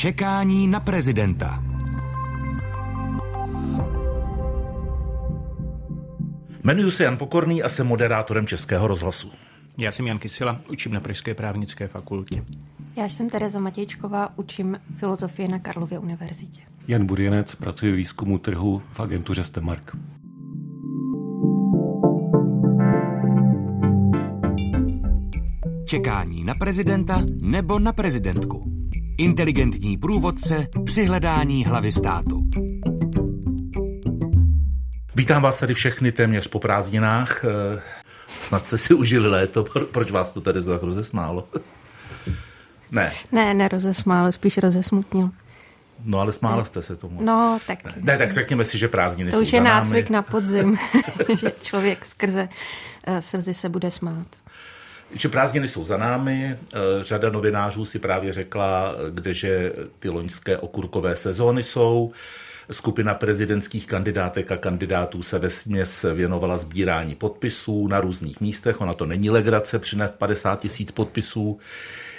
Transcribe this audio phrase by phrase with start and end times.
[0.00, 1.64] Čekání na prezidenta.
[6.64, 9.30] Jmenuji se Jan Pokorný a jsem moderátorem Českého rozhlasu.
[9.78, 12.44] Já jsem Jan Kysela, učím na Pražské právnické fakultě.
[12.96, 16.60] Já jsem Tereza Matějčková, učím filozofii na Karlově univerzitě.
[16.88, 19.96] Jan Burjenec, pracuje v výzkumu trhu v agentuře Stemark.
[25.84, 28.79] Čekání na prezidenta nebo na prezidentku.
[29.20, 32.42] Inteligentní průvodce při hledání hlavy státu.
[35.14, 37.44] Vítám vás tady všechny téměř po prázdninách.
[37.44, 37.82] Eh,
[38.26, 39.64] Snad jste si užili léto.
[39.92, 41.48] Proč vás to tady tak rozesmálo?
[42.92, 43.12] Ne.
[43.32, 45.30] Ne, nerozesmálo, spíš rozesmutnil.
[46.04, 47.22] No ale smála jste se tomu.
[47.22, 47.84] No, tak...
[47.84, 50.78] Ne, ne tak řekněme si, že prázdniny To jsou už je nácvik na podzim,
[51.40, 52.48] že člověk skrze
[53.04, 54.26] eh, slzy se bude smát.
[55.12, 61.16] Že prázdniny jsou za námi, eh, řada novinářů si právě řekla, kdeže ty loňské okurkové
[61.16, 62.12] sezóny jsou.
[62.70, 68.80] Skupina prezidentských kandidátek a kandidátů se ve směs věnovala sbírání podpisů na různých místech.
[68.80, 71.58] Ona to není legrace přinést 50 tisíc podpisů.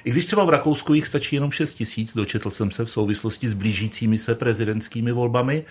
[0.03, 3.47] I když třeba v Rakousku jich stačí jenom 6 tisíc, dočetl jsem se v souvislosti
[3.47, 5.65] s blížícími se prezidentskými volbami.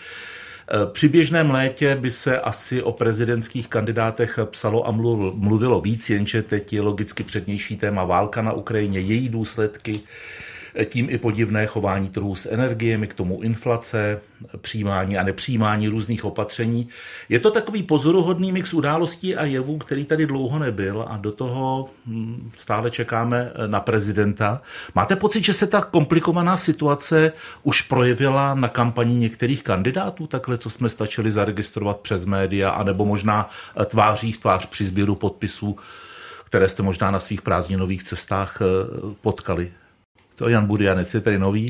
[0.93, 4.91] Při běžném létě by se asi o prezidentských kandidátech psalo a
[5.35, 10.01] mluvilo víc, jenže teď je logicky přednější téma válka na Ukrajině, její důsledky,
[10.85, 14.21] tím i podivné chování trhu s energiemi, k tomu inflace,
[14.61, 16.89] přijímání a nepřijímání různých opatření.
[17.29, 21.89] Je to takový pozoruhodný mix událostí a jevů, který tady dlouho nebyl a do toho
[22.07, 24.63] hm, stále čekáme na prezidenta.
[24.95, 27.33] Máte pocit, že se ta komplikovaná situace
[27.63, 33.51] už projevila na kampani některých kandidátů, takhle, co jsme stačili zaregistrovat přes média, anebo možná
[33.87, 35.77] tváří v tvář při sběru podpisů,
[36.45, 38.65] které jste možná na svých prázdninových cestách eh,
[39.21, 39.73] potkali?
[40.41, 41.67] To Jan Burianec je tady nový.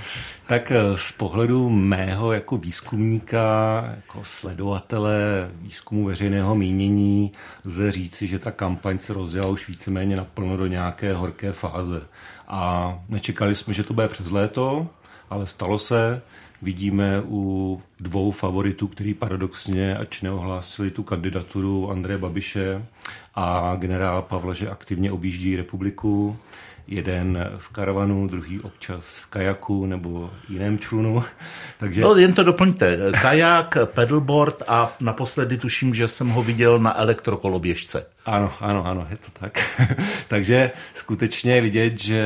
[0.46, 7.32] tak eh, z pohledu mého jako výzkumníka, jako sledovatele výzkumu veřejného mínění,
[7.64, 12.02] lze říci, že ta kampaň se rozjela už víceméně naplno do nějaké horké fáze.
[12.48, 14.88] A nečekali jsme, že to bude přes léto,
[15.30, 16.22] ale stalo se.
[16.62, 22.86] Vidíme u dvou favoritů, který paradoxně, ač neohlásili tu kandidaturu Andreje Babiše
[23.34, 26.38] a generála Pavla, že aktivně objíždí republiku
[26.86, 31.22] jeden v karavanu, druhý občas v kajaku nebo jiném člunu.
[31.78, 32.00] Takže...
[32.00, 32.98] No jen to doplňte.
[33.22, 38.06] Kajak, pedalboard a naposledy tuším, že jsem ho viděl na elektrokoloběžce.
[38.26, 39.58] Ano, ano, ano, je to tak.
[40.28, 42.22] Takže skutečně vidět, že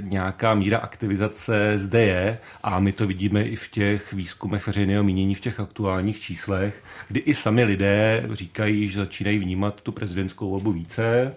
[0.00, 5.34] nějaká míra aktivizace zde je a my to vidíme i v těch výzkumech veřejného mínění,
[5.34, 10.72] v těch aktuálních číslech, kdy i sami lidé říkají, že začínají vnímat tu prezidentskou volbu
[10.72, 11.34] více,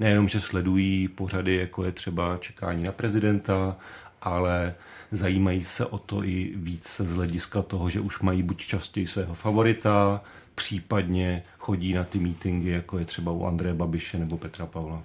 [0.00, 3.76] nejenom, že sledují pořady, jako je třeba čekání na prezidenta,
[4.22, 4.74] ale
[5.12, 9.34] zajímají se o to i víc z hlediska toho, že už mají buď častěji svého
[9.34, 10.20] favorita,
[10.54, 15.02] případně chodí na ty meetingy, jako je třeba u Andreje Babiše nebo Petra Pavla.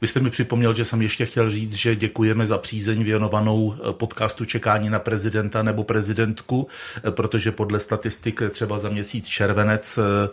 [0.00, 3.92] Vy jste mi připomněl, že jsem ještě chtěl říct, že děkujeme za přízeň věnovanou eh,
[3.92, 6.68] podcastu Čekání na prezidenta nebo prezidentku,
[7.04, 10.28] eh, protože podle statistik třeba za měsíc červenec eh,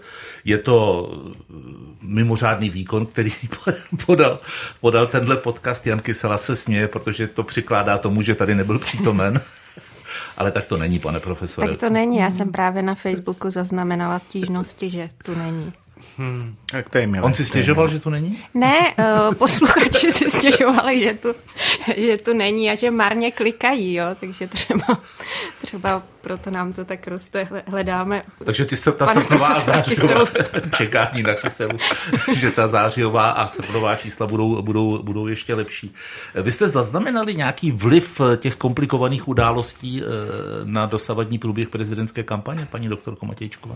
[0.46, 1.10] je to
[2.02, 3.32] mimořádný výkon, který
[4.06, 4.40] podal,
[4.82, 5.88] podal tenhle podcast.
[5.88, 9.42] Jan Kysela se směje, protože to přikládá tomu, že tady nebyl přítomen.
[10.38, 11.68] Ale tak to není, pane profesore.
[11.68, 12.18] Tak to není.
[12.18, 15.74] Já jsem právě na Facebooku zaznamenala stížnosti, že tu není.
[16.18, 17.24] Hmm, tak to je milé.
[17.24, 18.40] On si stěžoval, že tu není?
[18.54, 21.34] Ne, uh, posluchači si stěžovali, že tu,
[21.98, 25.02] že tu není a že marně klikají, jo, takže třeba,
[25.62, 28.22] třeba proto nám to tak roste, hledáme.
[28.46, 30.26] Takže ty jste ta srpnová zářijová
[30.78, 31.78] čekání na kyselu,
[32.38, 35.94] že ta zářijová a srpnová čísla budou, budou, budou ještě lepší.
[36.44, 40.06] Vy jste zaznamenali nějaký vliv těch komplikovaných událostí eh,
[40.64, 43.76] na dosavadní průběh prezidentské kampaně, paní doktorko Matějčková?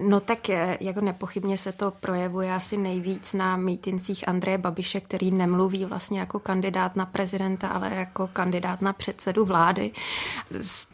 [0.00, 0.48] No tak
[0.80, 6.38] jako nepochybně se to projevuje asi nejvíc na mítincích Andreje Babiše, který nemluví vlastně jako
[6.38, 9.90] kandidát na prezidenta, ale jako kandidát na předsedu vlády,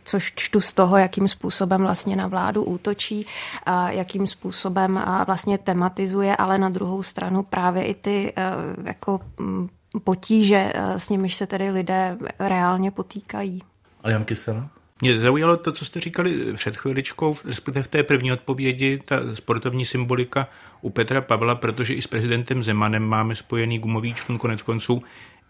[0.04, 3.26] což čtu z toho, jakým způsobem vlastně na vládu útočí,
[3.88, 8.32] jakým způsobem vlastně tematizuje, ale na druhou stranu právě i ty
[8.84, 9.20] jako
[10.04, 13.62] potíže, s nimiž se tedy lidé reálně potýkají.
[14.02, 14.68] A Jan Kysela?
[15.00, 19.84] Mě zaujalo to, co jste říkali před chviličkou, respektive v té první odpovědi, ta sportovní
[19.84, 20.48] symbolika
[20.80, 25.02] u Petra Pavla, protože i s prezidentem Zemanem máme spojený gumový člun konec konců.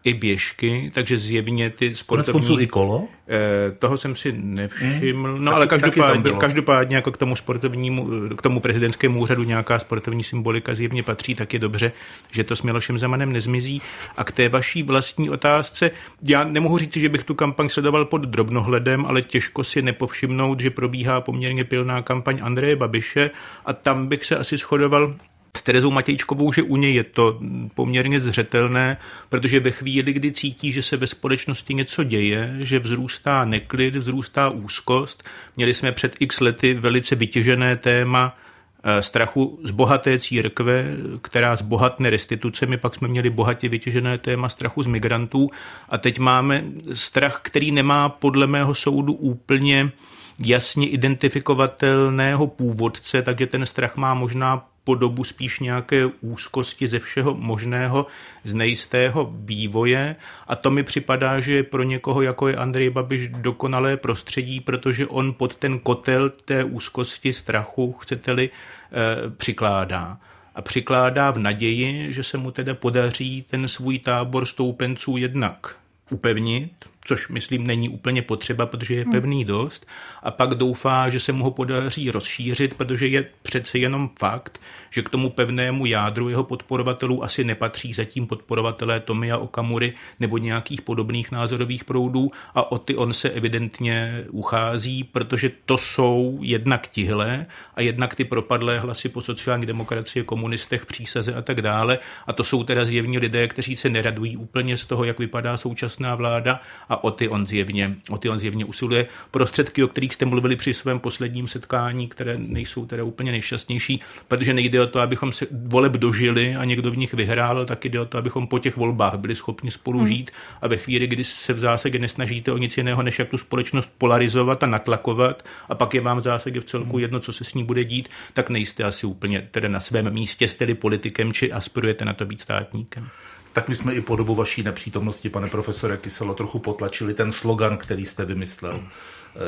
[0.05, 2.47] I běžky, takže zjevně ty sportovní...
[2.47, 3.09] Konec i kolo?
[3.29, 5.33] Eh, toho jsem si nevšiml.
[5.33, 5.45] Hmm.
[5.45, 10.25] No taky, ale každopádně, každopádně jako k tomu sportovnímu, k tomu prezidentskému úřadu nějaká sportovní
[10.25, 11.93] symbolika zjevně patří, tak je dobře,
[12.33, 13.83] že to s Milošem Zemanem nezmizí.
[14.17, 15.91] A k té vaší vlastní otázce,
[16.23, 20.71] já nemohu říct, že bych tu kampaň sledoval pod drobnohledem, ale těžko si nepovšimnout, že
[20.71, 23.31] probíhá poměrně pilná kampaň Andreje Babiše
[23.67, 25.15] a tam bych se asi shodoval
[25.61, 27.41] s Terezou Matějčkovou, že u něj je to
[27.75, 28.97] poměrně zřetelné,
[29.29, 34.49] protože ve chvíli, kdy cítí, že se ve společnosti něco děje, že vzrůstá neklid, vzrůstá
[34.49, 35.25] úzkost,
[35.57, 38.37] měli jsme před x lety velice vytěžené téma
[38.85, 40.85] eh, strachu z bohaté církve,
[41.23, 45.51] která zbohatne restitucemi, pak jsme měli bohatě vytěžené téma strachu z migrantů
[45.89, 49.93] a teď máme strach, který nemá podle mého soudu úplně
[50.39, 58.07] jasně identifikovatelného původce, takže ten strach má možná podobu spíš nějaké úzkosti ze všeho možného,
[58.45, 60.17] z nejistého vývoje
[60.47, 65.07] a to mi připadá, že je pro někoho, jako je Andrej Babiš, dokonalé prostředí, protože
[65.07, 70.19] on pod ten kotel té úzkosti, strachu, chcete-li, eh, přikládá
[70.55, 75.77] a přikládá v naději, že se mu teda podaří ten svůj tábor stoupenců jednak
[76.11, 76.73] upevnit,
[77.05, 79.13] což myslím není úplně potřeba, protože je hmm.
[79.13, 79.87] pevný dost,
[80.23, 84.61] a pak doufá, že se mu ho podaří rozšířit, protože je přece jenom fakt,
[84.91, 90.83] že k tomu pevnému jádru jeho podporovatelů asi nepatří zatím podporovatelé Tomia Okamury nebo nějakých
[90.83, 97.47] podobných názorových proudů a o ty on se evidentně uchází, protože to jsou jednak tihle
[97.75, 101.99] a jednak ty propadlé hlasy po sociální demokracii, komunistech, přísaze a tak dále.
[102.27, 106.15] A to jsou teda zjevně lidé, kteří se neradují úplně z toho, jak vypadá současná
[106.15, 109.07] vláda a o ty on zjevně, o ty on zjevně usiluje.
[109.31, 114.55] Prostředky, o kterých jste mluvili při svém posledním setkání, které nejsou teda úplně nejšťastnější, protože
[114.55, 118.01] nejde o to, abychom se voleb dožili a někdo v nich vyhrál, ale taky jde
[118.01, 120.09] o to, abychom po těch volbách byli schopni spolu hmm.
[120.09, 120.31] žít
[120.63, 123.91] a ve chvíli, kdy se v zásadě nesnažíte o nic jiného, než jak tu společnost
[123.99, 127.01] polarizovat a natlakovat a pak je vám v zásadě v celku hmm.
[127.01, 130.49] jedno, co se s ní bude dít, tak nejste asi úplně tedy na svém místě,
[130.49, 133.09] jste politikem či aspirujete na to být státníkem
[133.53, 137.77] tak my jsme i po dobu vaší nepřítomnosti, pane profesore Kyselo, trochu potlačili ten slogan,
[137.77, 138.81] který jste vymyslel.
[138.83, 138.91] Eh,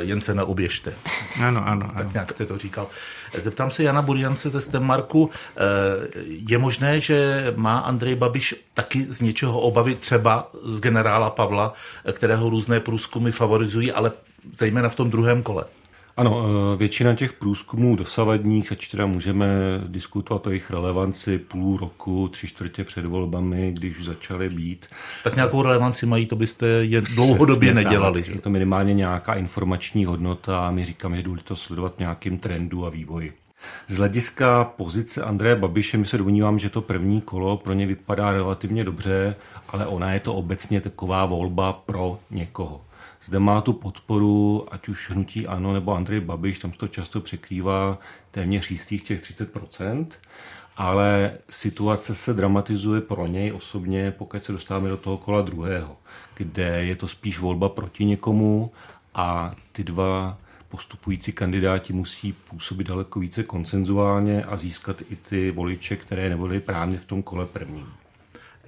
[0.01, 0.95] jen se neoběžte.
[1.43, 2.05] Ano, ano, ano.
[2.05, 2.87] Tak nějak jste to říkal.
[3.39, 5.31] Zeptám se Jana Burjance ze Stemmarku.
[5.31, 5.61] Eh,
[6.27, 11.73] je možné, že má Andrej Babiš taky z něčeho obavy, třeba z generála Pavla,
[12.05, 14.13] eh, kterého různé průzkumy favorizují, ale
[14.55, 15.65] zejména v tom druhém kole?
[16.17, 19.47] Ano, eh, většina těch průzkumů dosavadních, ať teda můžeme
[19.87, 24.87] diskutovat o jejich relevanci půl roku, tři čtvrtě před volbami, když už začaly být.
[25.25, 28.23] Tak nějakou relevanci mají, to byste je dlouhodobě Přesně nedělali.
[28.23, 32.39] Tak, je to minimálně nějaká informační hodnota a my říkáme, že je důležité sledovat nějakým
[32.39, 33.33] trendu a vývoji.
[33.89, 38.31] Z hlediska pozice Andreje Babiše my se domnívám, že to první kolo pro ně vypadá
[38.31, 39.37] relativně dobře,
[39.69, 42.81] ale ona je to obecně taková volba pro někoho.
[43.25, 47.21] Zde má tu podporu, ať už hnutí ANO nebo Andrej Babiš, tam se to často
[47.21, 47.99] překrývá
[48.31, 50.07] téměř jistých těch 30%,
[50.77, 55.97] ale situace se dramatizuje pro něj osobně, pokud se dostáváme do toho kola druhého,
[56.35, 58.73] kde je to spíš volba proti někomu
[59.15, 60.39] a ty dva
[60.69, 66.99] postupující kandidáti musí působit daleko více konsenzuálně a získat i ty voliče, které nebyly právě
[66.99, 68.02] v tom kole prvním.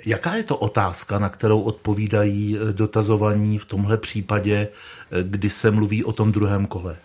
[0.06, 4.68] Jaká je to otázka, na kterou odpovídají eh, dotazovaní v tomhle případě,
[5.10, 6.96] eh, kdy se mluví o tom druhém kole?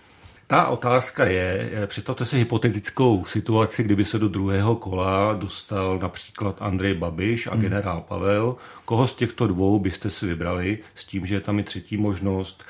[0.48, 6.56] Ta otázka je, eh, představte si hypotetickou situaci, kdyby se do druhého kola dostal například
[6.60, 7.62] Andrej Babiš a hmm.
[7.62, 8.56] generál Pavel.
[8.86, 12.64] Koho z těchto dvou byste si vybrali s tím, že je tam i třetí možnost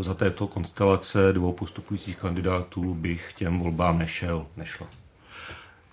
[0.00, 4.99] za této konstelace dvou postupujících kandidátů bych těm volbám nešel, nešla.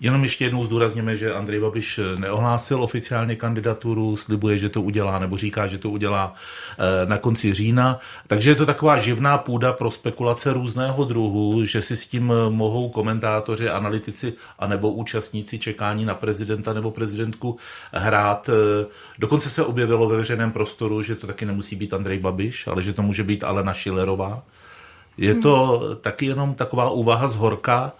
[0.00, 5.36] Jenom ještě jednou zdůrazněme, že Andrej Babiš neohlásil oficiálně kandidaturu, slibuje, že to udělá, nebo
[5.36, 6.34] říká, že to udělá
[6.78, 7.98] eh, na konci října.
[8.26, 12.88] Takže je to taková živná půda pro spekulace různého druhu, že si s tím mohou
[12.88, 17.56] komentátoři, analytici a nebo účastníci čekání na prezidenta nebo prezidentku
[17.92, 18.48] hrát.
[18.48, 18.86] Eh,
[19.18, 22.92] dokonce se objevilo ve veřejném prostoru, že to taky nemusí být Andrej Babiš, ale že
[22.92, 24.42] to může být Alena Šilerová.
[25.16, 25.96] Je to hmm.
[25.96, 27.92] taky jenom taková úvaha z horka,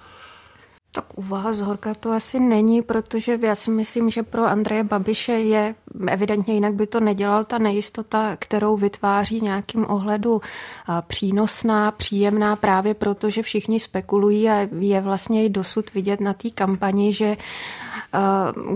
[0.93, 5.33] tak úvaha z horka to asi není, protože já si myslím, že pro Andreje Babiše
[5.33, 5.75] je
[6.07, 10.41] evidentně jinak by to nedělal ta nejistota, kterou vytváří nějakým ohledu
[11.07, 16.51] přínosná, příjemná právě proto, že všichni spekulují a je vlastně i dosud vidět na té
[16.51, 17.37] kampani, že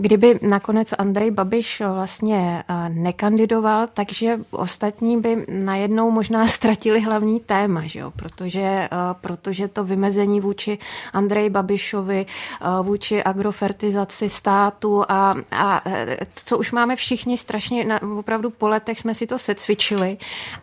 [0.01, 7.99] kdyby nakonec Andrej Babiš vlastně nekandidoval, takže ostatní by najednou možná ztratili hlavní téma, že
[7.99, 8.11] jo?
[8.17, 8.89] Protože,
[9.21, 10.79] protože to vymezení vůči
[11.13, 12.27] Andrej Babišovi,
[12.83, 15.83] vůči agrofertizaci státu a, a
[16.35, 20.17] co už máme všichni strašně, na, opravdu po letech jsme si to secvičili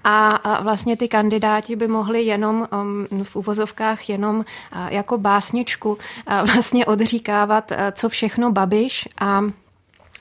[0.03, 4.45] a, a vlastně ty kandidáti by mohli jenom um, v uvozovkách jenom
[4.89, 5.97] jako básničku
[6.45, 9.41] vlastně odříkávat, co všechno Babiš a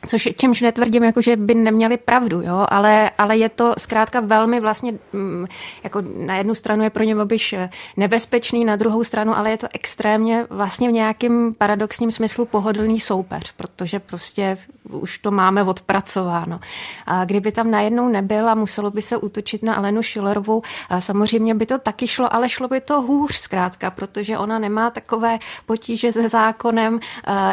[0.06, 2.66] Což čímž netvrdím, jako, že by neměli pravdu, jo?
[2.68, 5.46] Ale, ale je to zkrátka velmi vlastně, mm,
[5.84, 7.54] jako na jednu stranu je pro ně Babiš
[7.96, 13.52] nebezpečný, na druhou stranu, ale je to extrémně vlastně v nějakém paradoxním smyslu pohodlný soupeř,
[13.52, 14.58] protože prostě
[14.90, 16.60] už to máme odpracováno.
[17.06, 20.62] A kdyby tam najednou nebyl a muselo by se útočit na Alenu Šilerovou,
[20.98, 25.38] samozřejmě by to taky šlo, ale šlo by to hůř zkrátka, protože ona nemá takové
[25.66, 27.00] potíže se zákonem,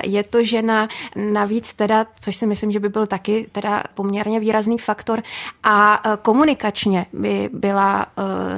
[0.05, 0.87] je to žena,
[1.31, 5.23] navíc teda, což si myslím, že by byl taky teda poměrně výrazný faktor
[5.63, 8.05] a komunikačně by byla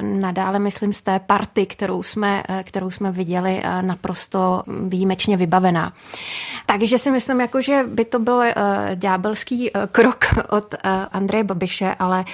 [0.01, 5.93] nadále, myslím, z té party, kterou jsme, kterou jsme viděli, naprosto výjimečně vybavená.
[6.65, 8.43] Takže si myslím, jako, že by to bylo
[8.95, 10.79] ďábelský eh, krok od eh,
[11.11, 12.25] Andreje Babiše, ale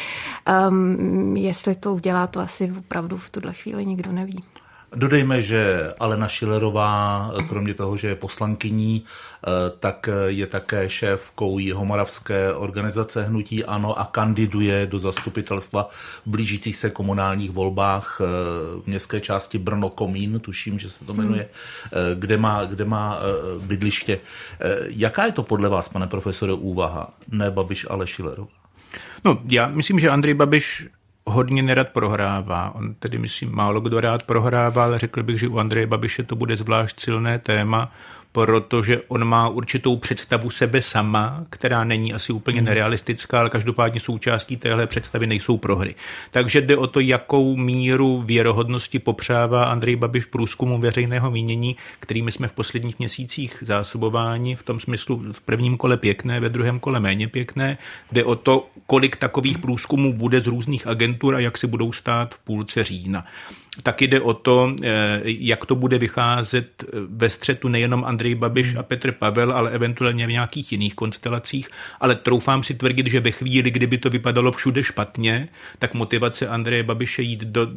[0.70, 4.44] um, jestli to udělá, to asi opravdu v tuhle chvíli nikdo neví.
[4.95, 12.53] Dodejme, že Alena Šilerová, kromě toho, že je poslankyní, eh, tak je také šéfkou Jihomoravské
[12.53, 15.89] organizace Hnutí Ano a kandiduje do zastupitelstva
[16.25, 18.25] v blížících se komunálních volbách eh,
[18.81, 21.50] v městské části Brno Komín, tuším, že se to jmenuje,
[21.83, 22.19] hmm.
[22.19, 23.19] kde má, kde má
[23.59, 24.19] bydliště.
[24.88, 27.09] Jaká je to podle vás, pane profesore, úvaha?
[27.31, 28.51] Ne Babiš, ale Šilerová.
[29.25, 30.88] No, já myslím, že Andrej Babiš
[31.25, 32.75] hodně nerad prohrává.
[32.75, 36.36] On tedy, myslím, málo kdo rád prohrává, ale řekl bych, že u Andreje Babiše to
[36.36, 37.92] bude zvlášť silné téma,
[38.34, 42.66] protože on má určitou představu sebe sama, která není asi úplně hmm.
[42.66, 45.96] nerealistická, ale každopádně součástí téhle představy nejsou prohry.
[46.32, 52.48] Takže jde o to, jakou míru věrohodnosti popřává Andrej Babiš průzkumu veřejného mínění, kterými jsme
[52.48, 57.28] v posledních měsících zásobováni, v tom smyslu v prvním kole pěkné, ve druhém kole méně
[57.28, 57.78] pěkné.
[58.12, 62.36] Jde o to, kolik takových průzkumů bude z různých agentur a jak si budou stát
[62.36, 63.25] v půlce října.
[63.84, 68.75] Tak jde o to, eh, jak to bude vycházet eh, ve střetu nejenom Andrej Babiš
[68.75, 71.70] a Petr Pavel, ale eventuálně v nějakých jiných konstelacích.
[72.00, 75.48] Ale troufám si tvrdit, že ve chvíli, kdyby to vypadalo všude špatně,
[75.80, 77.68] tak motivace Andreje Babiše jít do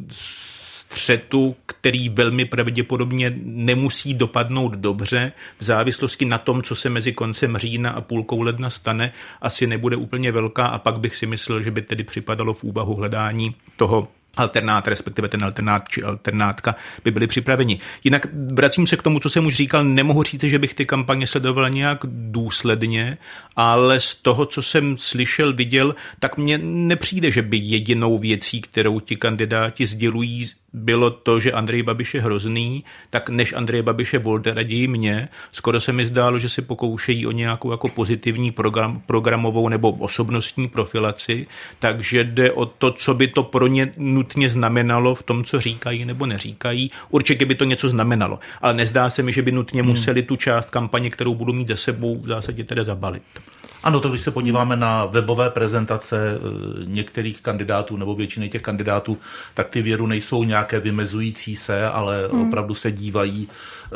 [0.89, 7.57] střetu, který velmi pravděpodobně nemusí dopadnout dobře, v závislosti na tom, co se mezi koncem
[7.57, 9.11] října a půlkou ledna stane,
[9.41, 12.95] asi nebude úplně velká a pak bych si myslel, že by tedy připadalo v úvahu
[12.95, 17.79] hledání toho alternát, respektive ten alternát či alternátka by byli připraveni.
[18.03, 21.27] Jinak vracím se k tomu, co jsem už říkal, nemohu říct, že bych ty kampaně
[21.27, 23.17] sledoval nějak důsledně,
[23.55, 28.99] ale z toho, co jsem slyšel, viděl, tak mně nepřijde, že by jedinou věcí, kterou
[28.99, 34.19] ti kandidáti sdělují, bylo to, že Andrej Babiš je hrozný, tak než Andrej Babiš je
[34.19, 39.01] volte raději mě, skoro se mi zdálo, že si pokoušejí o nějakou jako pozitivní program,
[39.05, 41.47] programovou nebo osobnostní profilaci,
[41.79, 46.05] takže jde o to, co by to pro ně nutně znamenalo v tom, co říkají
[46.05, 46.91] nebo neříkají.
[47.09, 49.89] Určitě by to něco znamenalo, ale nezdá se mi, že by nutně hmm.
[49.89, 53.23] museli tu část kampaně, kterou budou mít za sebou, v zásadě tedy zabalit.
[53.83, 56.39] Ano, to když se podíváme na webové prezentace eh,
[56.85, 59.17] některých kandidátů nebo většiny těch kandidátů,
[59.53, 62.47] tak ty věru nejsou nějaké vymezující se, ale hmm.
[62.47, 63.95] opravdu se dívají eh,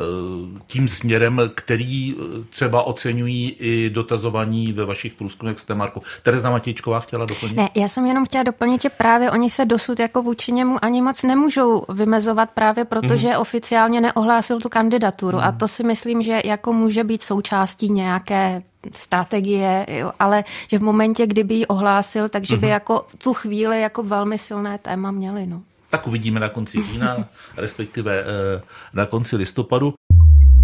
[0.66, 6.02] tím směrem, který eh, třeba oceňují i dotazovaní ve vašich průzkumech v Stemarku.
[6.24, 7.58] Tereza Matějčková chtěla doplnit?
[7.58, 11.02] Ne, já jsem jenom chtěla doplnit, že právě oni se dosud jako vůči němu ani
[11.02, 13.42] moc nemůžou vymezovat právě protože hmm.
[13.42, 15.48] oficiálně neohlásil tu kandidaturu hmm.
[15.48, 20.82] a to si myslím, že jako může být součástí nějaké strategie, jo, ale že v
[20.82, 22.72] momentě, kdyby ji ohlásil, takže by mhm.
[22.72, 25.46] jako tu chvíli jako velmi silné téma měli.
[25.46, 25.62] No.
[25.90, 27.26] Tak uvidíme na konci října,
[27.58, 28.62] respektive eh,
[28.94, 29.94] na konci listopadu.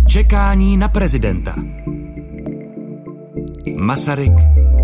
[0.08, 1.56] Čekání na prezidenta.
[3.76, 4.34] Masaryk,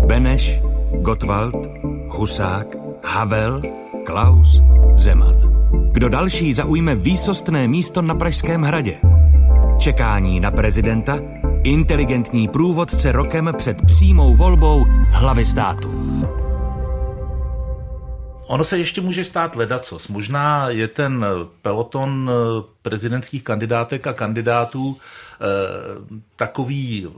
[0.06, 0.60] Beneš,
[1.00, 1.66] Gottwald,
[2.08, 2.66] Husák,
[3.04, 3.62] Havel,
[4.04, 4.60] Klaus,
[4.96, 5.54] Zeman.
[5.92, 9.00] Kdo další zaujme výsostné místo na Pražském hradě?
[9.78, 11.18] Čekání na prezidenta
[11.64, 15.90] Inteligentní průvodce rokem před přímou volbou hlavy státu.
[18.46, 20.08] Ono se ještě může stát ledacos.
[20.08, 21.26] Možná je ten
[21.62, 22.30] peloton
[22.82, 24.96] prezidentských kandidátek a kandidátů
[25.40, 27.08] Eh, takový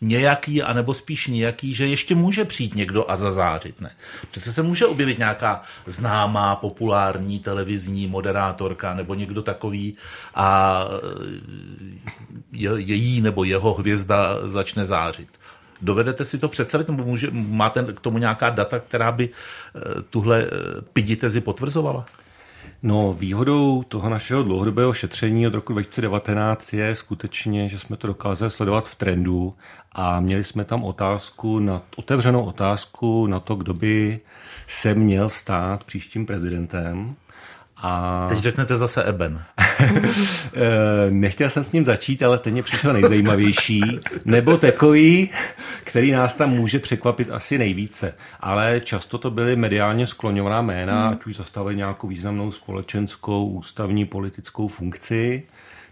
[0.00, 3.80] nějaký, anebo spíš nějaký, že ještě může přijít někdo a zazářit.
[3.80, 3.90] Ne?
[4.30, 9.96] Přece se může objevit nějaká známá, populární televizní moderátorka nebo někdo takový
[10.34, 10.84] a
[12.52, 15.28] eh, její nebo jeho hvězda začne zářit.
[15.82, 19.80] Dovedete si to představit, nebo může, máte k tomu nějaká data, která by eh,
[20.10, 20.46] tuhle
[20.92, 22.04] piditezi potvrzovala?
[22.82, 28.50] No, výhodou toho našeho dlouhodobého šetření od roku 2019 je skutečně, že jsme to dokázali
[28.50, 29.54] sledovat v trendu
[29.92, 34.20] a měli jsme tam otázku, na, otevřenou otázku na to, kdo by
[34.66, 37.16] se měl stát příštím prezidentem.
[37.82, 38.26] A...
[38.28, 39.42] Teď řeknete zase Eben.
[40.54, 43.82] Eh, nechtěl jsem s ním začít, ale ten mě přišel nejzajímavější.
[44.24, 45.30] Nebo takový,
[45.84, 48.14] který nás tam může překvapit asi nejvíce.
[48.40, 51.12] Ale často to byly mediálně skloňovaná jména, hmm.
[51.12, 55.42] ať už zastavili nějakou významnou společenskou, ústavní, politickou funkci.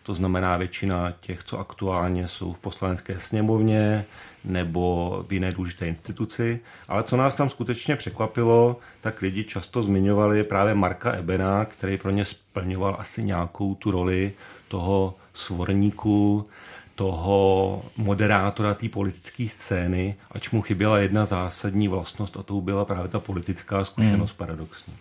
[0.02, 4.05] To znamená většina těch, co aktuálně jsou v poslanecké sněmovně
[4.46, 6.60] nebo v jiné důležité instituci.
[6.88, 12.10] Ale co nás tam skutečně překvapilo, tak lidi často zmiňovali právě Marka Ebena, který pro
[12.10, 14.32] ně splňoval asi nějakou tu roli
[14.68, 16.46] toho svorníku,
[16.94, 23.08] toho moderátora té politické scény, ač mu chyběla jedna zásadní vlastnost a to byla právě
[23.08, 24.36] ta politická zkušenost hmm.
[24.36, 24.94] paradoxně.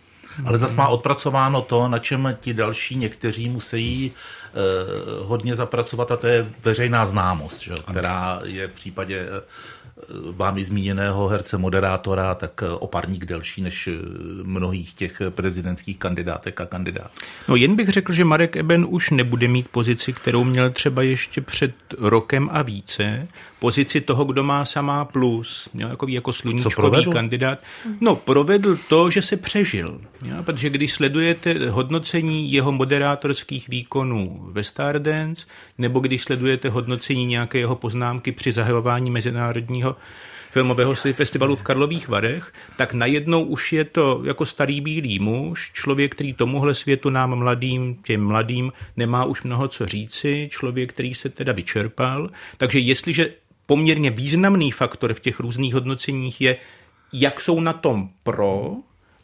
[0.46, 4.52] Ale zase má odpracováno to, na čem ti další někteří musí eh,
[5.24, 7.74] hodně zapracovat a to je veřejná známost, že?
[7.90, 9.42] která je v případě eh,
[10.32, 13.90] vámi zmíněného herce moderátora, tak oparník delší než
[14.44, 17.10] mnohých těch prezidentských kandidátek a kandidátů.
[17.48, 21.42] No jen bych řekl, že Marek Eben už nebude mít pozici, kterou měl třeba ještě
[21.42, 23.28] před rokem a více,
[23.66, 27.60] pozici toho, kdo má samá plus, jo, jako, jako sluníčkový kandidát.
[28.02, 30.02] No, provedl to, že se přežil.
[30.26, 35.46] Jo, protože když sledujete hodnocení jeho moderátorských výkonů ve Stardance,
[35.78, 39.96] nebo když sledujete hodnocení nějaké jeho poznámky při zahajování mezinárodního
[40.56, 46.16] filmového festivalu v Karlových Varech, tak najednou už je to jako starý bílý muž, člověk,
[46.16, 51.30] který tomuhle světu nám mladým, těm mladým, nemá už mnoho co říci, člověk, který se
[51.30, 52.30] teda vyčerpal.
[52.58, 56.58] Takže jestliže poměrně významný faktor v těch různých hodnoceních je,
[57.14, 58.76] jak jsou na tom pro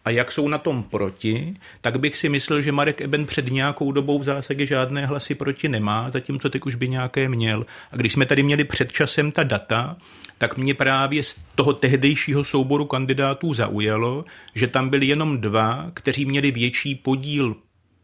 [0.05, 3.91] a jak jsou na tom proti, tak bych si myslel, že Marek Eben před nějakou
[3.91, 7.65] dobou v zásadě žádné hlasy proti nemá, zatímco teď už by nějaké měl.
[7.91, 9.98] A když jsme tady měli před časem ta data,
[10.38, 16.25] tak mě právě z toho tehdejšího souboru kandidátů zaujalo, že tam byli jenom dva, kteří
[16.25, 17.55] měli větší podíl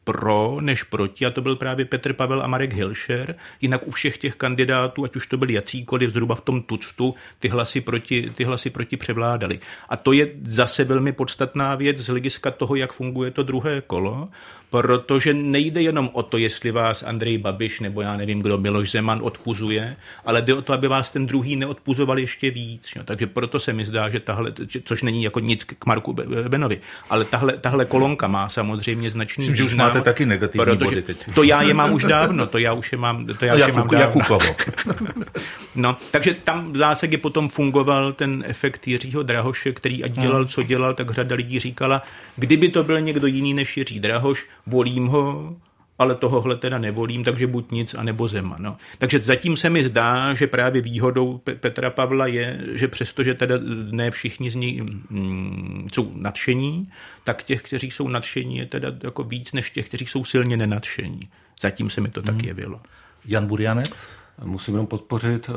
[0.08, 3.36] pro než proti, a to byl právě Petr Pavel a Marek Hilšer.
[3.62, 7.48] Jinak u všech těch kandidátů, ať už to byli jakýkoliv, zhruba v tom tuctu, ty
[7.48, 9.60] hlasy proti, ty hlasy proti převládaly.
[9.90, 14.30] A to je zase velmi podstatná věc z hlediska toho, jak funguje to druhé kolo,
[14.70, 19.20] protože nejde jenom o to, jestli vás Andrej Babiš nebo já nevím, kdo Miloš Zeman
[19.24, 22.90] odpuzuje, ale jde o to, aby vás ten druhý neodpuzoval ještě víc.
[22.96, 23.04] Jo.
[23.06, 24.54] Takže proto se mi zdá, že tahle,
[24.84, 26.14] což není jako nic k Marku
[26.48, 30.78] Benovi, ale tahle, tahle kolonka má samozřejmě značný Myslím, význam, že už máte taky negativní
[30.78, 31.36] body teď.
[31.36, 33.74] To já je mám už dávno, to já už je mám, to já už je
[33.74, 34.22] mám dávno.
[35.76, 40.64] no, takže tam v zásadě potom fungoval ten efekt Jiřího Drahoše, který ať dělal, co
[40.64, 42.02] dělal, tak řada lidí říkala,
[42.36, 45.56] kdyby to byl někdo jiný než Jiří Drahoš, volím ho,
[46.00, 48.64] ale tohohle teda nevolím, takže buď nic, anebo Zeman.
[48.64, 48.78] No.
[48.98, 53.56] Takže zatím se mi zdá, že právě výhodou Petra Pavla je, že přestože teda
[53.92, 56.88] ne všichni z ní mm, jsou nadšení,
[57.24, 61.30] tak těch, kteří jsou nadšení, je teda jako víc než těch, kteří jsou silně nenadšení.
[61.62, 62.28] Zatím se mi to hmm.
[62.28, 62.80] tak jevilo.
[63.26, 64.18] Jan Burianec?
[64.44, 65.56] Musím jenom podpořit uh,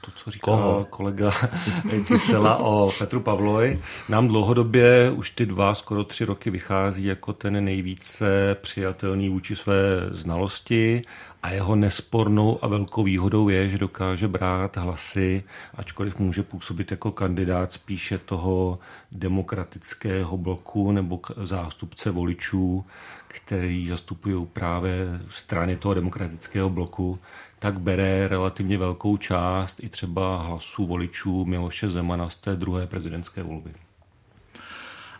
[0.00, 0.86] to, co říká Koho?
[0.90, 1.30] kolega
[2.06, 3.82] Kysela o Petru Pavlovi.
[4.08, 9.76] Nám dlouhodobě už ty dva, skoro tři roky vychází jako ten nejvíce přijatelný vůči své
[10.10, 11.02] znalosti
[11.42, 17.12] a jeho nespornou a velkou výhodou je, že dokáže brát hlasy, ačkoliv může působit jako
[17.12, 18.78] kandidát spíše toho
[19.12, 22.84] demokratického bloku nebo zástupce voličů,
[23.28, 27.18] který zastupují právě strany toho demokratického bloku,
[27.58, 33.42] tak bere relativně velkou část i třeba hlasů voličů Miloše Zemana z té druhé prezidentské
[33.42, 33.70] volby.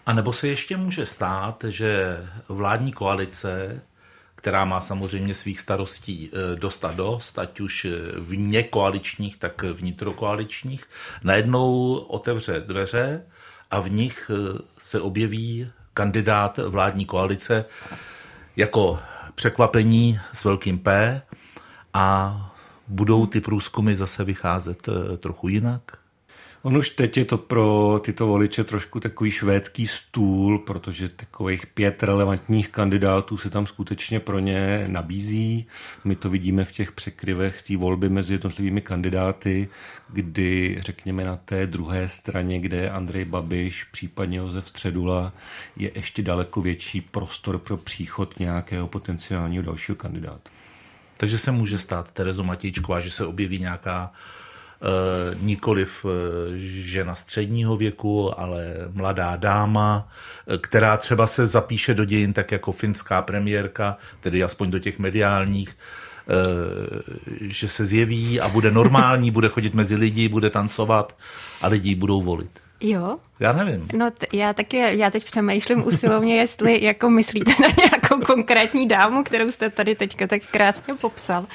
[0.06, 3.82] A nebo se ještě může stát, že vládní koalice,
[4.38, 7.86] která má samozřejmě svých starostí eh, dost a dost, ať už
[8.18, 10.84] vně koaličních, tak vnitrokoaličních,
[11.24, 13.22] najednou otevře dveře
[13.70, 17.64] a v nich eh, se objeví kandidát vládní koalice
[18.56, 19.00] jako
[19.34, 21.22] překvapení s velkým P
[21.94, 22.34] a
[22.88, 25.97] budou ty průzkumy zase vycházet eh, trochu jinak?
[26.68, 32.02] On už teď je to pro tyto voliče trošku takový švédský stůl, protože takových pět
[32.02, 35.66] relevantních kandidátů se tam skutečně pro ně nabízí.
[36.04, 39.68] My to vidíme v těch překryvech té volby mezi jednotlivými kandidáty,
[40.08, 45.32] kdy řekněme na té druhé straně, kde je Andrej Babiš, případně Josef Středula,
[45.76, 50.50] je ještě daleko větší prostor pro příchod nějakého potenciálního dalšího kandidáta.
[51.16, 54.47] Takže se může stát Terezo Matějčková, že se objeví nějaká Eh,
[55.40, 60.08] nikoliv eh, žena středního věku, ale mladá dáma,
[60.46, 64.98] eh, která třeba se zapíše do dějin tak jako finská premiérka, tedy aspoň do těch
[64.98, 65.76] mediálních,
[67.40, 71.16] že se zjeví a bude normální, bude chodit mezi lidi, bude tancovat
[71.60, 72.60] a lidi budou volit.
[72.80, 73.88] Jo, já nevím.
[73.96, 79.24] No t- já taky, já teď přemýšlím usilovně, jestli jako myslíte na nějakou konkrétní dámu,
[79.24, 81.46] kterou jste tady teďka tak krásně popsal.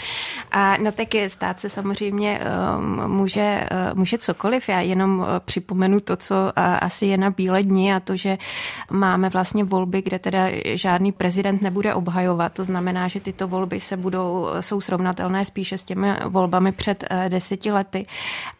[0.52, 2.39] A no tak je, stát se samozřejmě
[2.78, 4.69] um, může, uh, může cokoliv.
[4.69, 8.38] Já jenom uh, připomenu to, co uh, asi je na bílé dni a to, že
[8.91, 12.54] máme vlastně volby, kde teda žádný prezident nebude obhajovat.
[12.54, 17.30] To znamená, že tyto volby se budou, jsou srovnatelné spíše s těmi volbami před uh,
[17.30, 18.06] deseti lety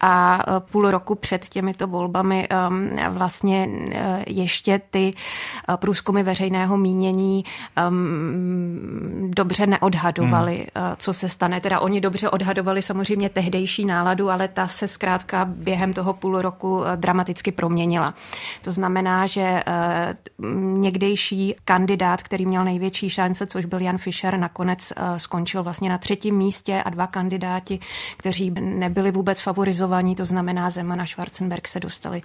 [0.00, 5.14] a uh, půl roku před těmito volbami um, vlastně eh, ještě ty
[5.68, 7.44] eh, průzkumy veřejného mínění
[7.88, 10.96] um, dobře neodhadovali, hmm.
[10.98, 11.60] co se stane.
[11.60, 16.82] Teda oni dobře odhadovali samozřejmě tehdejší náladu, ale ta se zkrátka během toho půl roku
[16.96, 18.14] dramaticky proměnila.
[18.62, 19.62] To znamená, že
[20.74, 26.36] někdejší kandidát, který měl největší šance, což byl Jan Fischer, nakonec skončil vlastně na třetím
[26.36, 27.78] místě a dva kandidáti,
[28.16, 32.22] kteří nebyli vůbec favorizovaní, to znamená Zeman a Schwarzenberg se dostali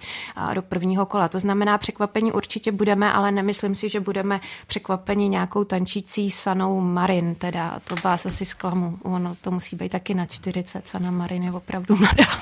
[0.54, 1.28] do první prvního kola.
[1.28, 7.34] To znamená, překvapení určitě budeme, ale nemyslím si, že budeme překvapeni nějakou tančící Sanou Marin,
[7.34, 8.98] teda to vás asi zklamu.
[9.02, 12.24] Ono to musí být taky na 40, Sana Marin je opravdu mladá.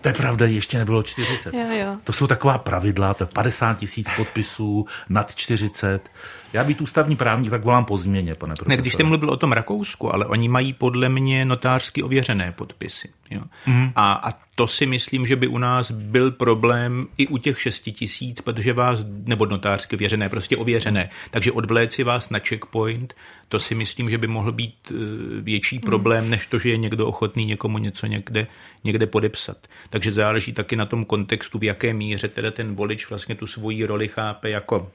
[0.00, 1.54] To je pravda, ještě nebylo 40.
[1.54, 1.96] Jo, jo.
[2.04, 6.10] To jsou taková pravidla, to je 50 tisíc podpisů, nad 40.
[6.54, 8.68] Já být ústavní právník, tak volám po změně, pane profesor.
[8.68, 13.08] Ne, když jste mluvil o tom Rakousku, ale oni mají podle mě notářsky ověřené podpisy.
[13.30, 13.40] Jo?
[13.66, 13.90] Mm.
[13.96, 17.80] A, a to si myslím, že by u nás byl problém i u těch 6
[17.80, 21.10] tisíc, protože vás, nebo notářsky ověřené, prostě ověřené.
[21.30, 23.14] Takže odvléci vás na checkpoint,
[23.48, 24.94] to si myslím, že by mohl být eh,
[25.40, 28.46] větší problém, než to, že je někdo ochotný někomu něco někde,
[28.84, 29.56] někde podepsat.
[29.90, 33.86] Takže záleží taky na tom kontextu, v jaké míře teda ten volič vlastně tu svoji
[33.86, 34.90] roli chápe jako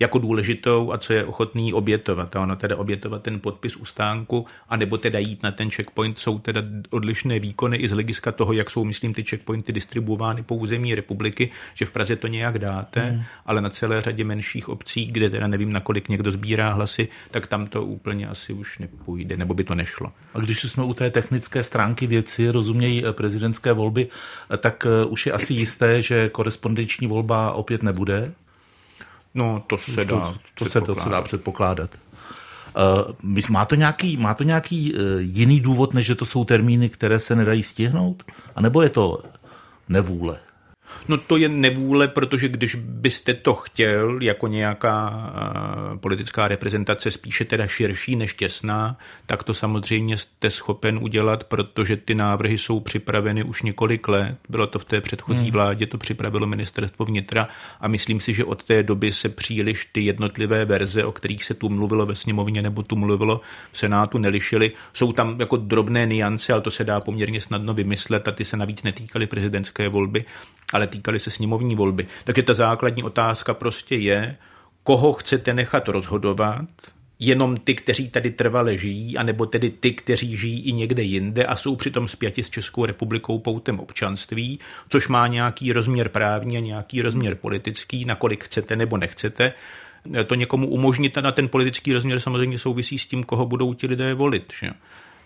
[0.00, 2.36] jako důležitou a co je ochotný obětovat.
[2.36, 6.38] A ono teda obětovat ten podpis u stánku, anebo teda jít na ten checkpoint, jsou
[6.38, 10.94] teda odlišné výkony i z hlediska toho, jak jsou, myslím, ty checkpointy distribuovány po území
[10.94, 13.22] republiky, že v Praze to nějak dáte, hmm.
[13.46, 17.66] ale na celé řadě menších obcí, kde teda nevím, nakolik někdo sbírá hlasy, tak tam
[17.66, 20.12] to úplně asi už nepůjde, nebo by to nešlo.
[20.34, 24.08] A když jsme u té technické stránky věci, rozumějí eh, prezidentské volby,
[24.50, 28.32] eh, tak eh, už je asi jisté, že korespondenční volba opět nebude?
[29.34, 31.90] No, to se dá to, to se to se dá předpokládat.
[33.24, 36.88] Uh, má to nějaký, má to nějaký uh, jiný důvod, než že to jsou termíny,
[36.88, 38.22] které se nedají stihnout?
[38.56, 39.22] A nebo je to
[39.88, 40.38] nevůle?
[41.08, 45.10] No to je nevůle, protože když byste to chtěl jako nějaká
[45.92, 51.96] uh, politická reprezentace spíše teda širší než těsná, tak to samozřejmě jste schopen udělat, protože
[51.96, 54.36] ty návrhy jsou připraveny už několik let.
[54.48, 55.50] Bylo to v té předchozí hmm.
[55.52, 57.48] vládě, to připravilo ministerstvo vnitra
[57.80, 61.54] a myslím si, že od té doby se příliš ty jednotlivé verze, o kterých se
[61.54, 63.40] tu mluvilo ve sněmovně nebo tu mluvilo
[63.72, 64.72] v Senátu, nelišily.
[64.92, 68.56] Jsou tam jako drobné niance, ale to se dá poměrně snadno vymyslet a ty se
[68.56, 70.24] navíc netýkaly prezidentské volby,
[70.72, 72.06] ale týkaly se sněmovní volby.
[72.24, 74.36] Takže ta základní otázka prostě je,
[74.82, 76.66] koho chcete nechat rozhodovat,
[77.18, 81.56] jenom ty, kteří tady trvale žijí, anebo tedy ty, kteří žijí i někde jinde a
[81.56, 87.02] jsou přitom zpěti s Českou republikou poutem občanství, což má nějaký rozměr právní a nějaký
[87.02, 89.52] rozměr politický, nakolik chcete nebo nechcete.
[90.26, 94.14] To někomu umožnit na ten politický rozměr samozřejmě souvisí s tím, koho budou ti lidé
[94.14, 94.52] volit.
[94.60, 94.70] Že?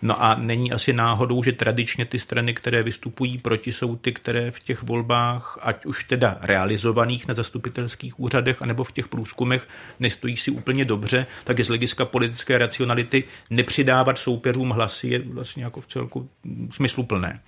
[0.01, 4.51] No a není asi náhodou, že tradičně ty strany, které vystupují proti, jsou ty, které
[4.51, 9.67] v těch volbách, ať už teda realizovaných na zastupitelských úřadech, anebo v těch průzkumech,
[9.99, 15.63] nestojí si úplně dobře, tak je z hlediska politické racionality nepřidávat soupeřům hlasy je vlastně
[15.63, 16.29] jako v celku
[16.71, 17.39] smysluplné.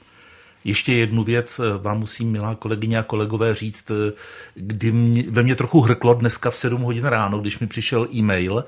[0.64, 4.14] Ještě jednu věc eh, vám musím, milá kolegyně a kolegové, říct, eh,
[4.56, 8.66] kdy mě, ve mně trochu hrklo dneska v 7 hodin ráno, když mi přišel e-mail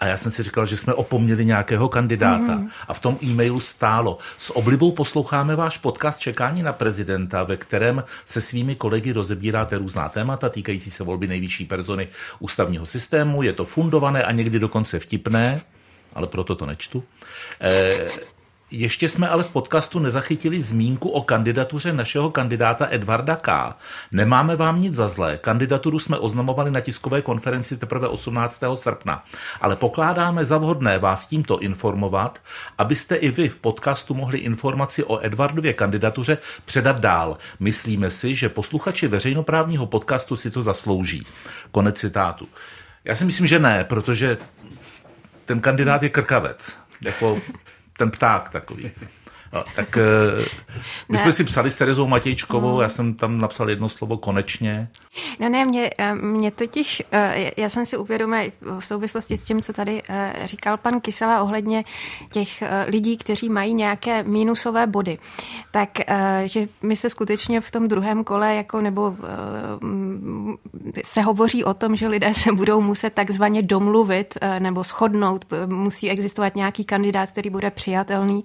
[0.00, 2.54] a já jsem si říkal, že jsme opomněli nějakého kandidáta.
[2.54, 2.70] Mm.
[2.88, 4.18] A v tom e-mailu stálo.
[4.36, 10.08] S oblibou posloucháme váš podcast Čekání na prezidenta, ve kterém se svými kolegy rozebíráte různá
[10.08, 13.42] témata týkající se volby nejvyšší persony ústavního systému.
[13.42, 15.60] Je to fundované a někdy dokonce vtipné,
[16.14, 17.04] ale proto to nečtu.
[17.60, 18.10] E,
[18.80, 23.74] ještě jsme ale v podcastu nezachytili zmínku o kandidatuře našeho kandidáta Edvarda K.
[24.12, 25.38] Nemáme vám nic za zlé.
[25.38, 28.62] Kandidaturu jsme oznamovali na tiskové konferenci teprve 18.
[28.74, 29.24] srpna.
[29.60, 32.42] Ale pokládáme za vhodné vás tímto informovat,
[32.78, 37.38] abyste i vy v podcastu mohli informaci o Edvardově kandidatuře předat dál.
[37.60, 41.26] Myslíme si, že posluchači veřejnoprávního podcastu si to zaslouží.
[41.70, 42.48] Konec citátu.
[43.04, 44.38] Já si myslím, že ne, protože
[45.44, 46.78] ten kandidát je krkavec.
[47.00, 47.40] Jako
[47.98, 48.90] ten pták takový.
[49.54, 50.02] No, tak eh,
[51.08, 51.18] my ne.
[51.18, 52.82] jsme si psali s Terezou Matějčkovou, no.
[52.82, 54.88] já jsem tam napsal jedno slovo konečně.
[55.40, 59.62] No ne, mě, eh, mě totiž, eh, já jsem si uvědomil v souvislosti s tím,
[59.62, 60.02] co tady
[60.44, 61.84] říkal pan Kysela ohledně
[62.32, 65.18] těch lidí, kteří mají nějaké mínusové body,
[65.70, 65.90] tak
[66.44, 69.16] že my se skutečně v tom druhém kole, jako nebo
[71.04, 76.56] se hovoří o tom, že lidé se budou muset takzvaně domluvit nebo shodnout, musí existovat
[76.56, 78.44] nějaký kandidát, který bude přijatelný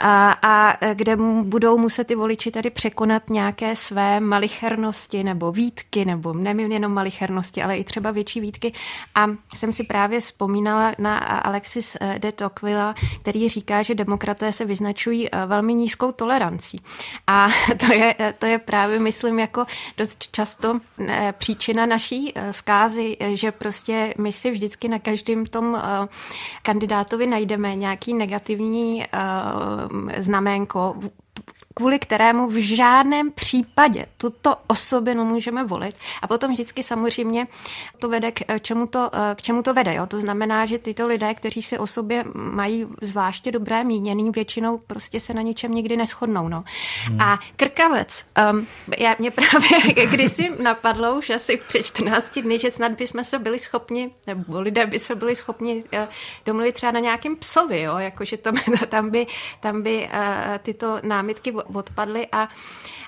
[0.00, 6.32] a, a kde budou muset ty voliči tady překonat nějaké své malichernosti nebo výtky, nebo
[6.32, 8.72] nevím jenom malichernosti, ale i třeba větší výtky.
[9.14, 14.64] A jsem si právě vzpomínala na Alexis eh, de Tocqueville, který říká, že demokraté se
[14.64, 16.80] vyznačují eh, velmi nízkou tolerancí.
[17.26, 17.48] A
[17.86, 20.80] to je, eh, to je právě, myslím, jako dost často
[21.32, 25.82] příčina naší zkázy, že prostě my si vždycky na každém tom
[26.62, 29.04] kandidátovi najdeme nějaký negativní
[30.18, 30.96] znaménko
[31.80, 35.96] kvůli kterému v žádném případě tuto osobinu můžeme volit.
[36.22, 37.46] A potom vždycky samozřejmě
[37.98, 39.94] to vede k čemu to, k čemu to vede.
[39.94, 40.06] Jo?
[40.06, 45.20] To znamená, že tyto lidé, kteří si o sobě mají zvláště dobré mínění, většinou prostě
[45.20, 46.48] se na ničem nikdy neschodnou.
[46.48, 46.64] No.
[47.04, 47.20] Hmm.
[47.20, 48.66] A krkavec, um,
[48.98, 53.58] já, mě právě kdysi napadlo už asi před 14 dny, že snad bychom se byli
[53.58, 56.00] schopni, nebo lidé by se byli schopni uh,
[56.46, 57.98] domluvit třeba na nějakém psovi, jo?
[57.98, 58.54] Jakože tam,
[58.88, 59.26] tam by,
[59.60, 62.48] tam by uh, tyto námitky odpadly a,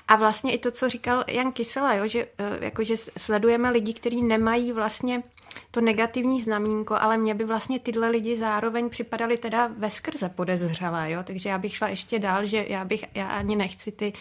[0.07, 3.93] a vlastně i to, co říkal Jan Kysela, jo, že, eh, jako, že sledujeme lidi,
[3.93, 5.23] kteří nemají vlastně
[5.71, 11.11] to negativní znamínko, ale mě by vlastně tyhle lidi zároveň připadaly teda ve skrze podezřelé,
[11.11, 11.23] jo?
[11.23, 14.13] takže já bych šla ještě dál, že já, bych, já ani nechci ty